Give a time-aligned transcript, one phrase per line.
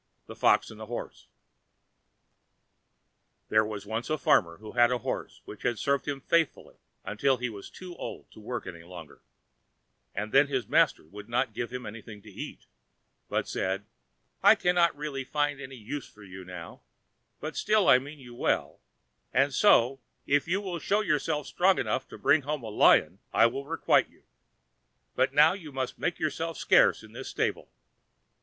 [0.25, 1.27] The Fox and the Horse
[3.49, 6.77] There was once a farmer who had a horse which served him faithfully
[7.19, 9.21] till he was too old to work any longer,
[10.15, 12.65] and then his master would not give him anything to eat,
[13.29, 13.85] but said:
[14.41, 16.81] "I cannot really find any use for you now,
[17.39, 18.79] but still I mean you well,
[19.31, 23.45] and so, if you will show yourself strong enough to bring home a lion, I
[23.45, 24.23] will requite you;
[25.13, 27.69] but now you must make yourself scarce in this stable!"